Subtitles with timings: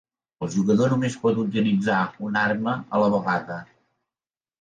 [0.45, 1.97] El jugador només pot utilitzar
[2.29, 3.59] una arma a la vegada.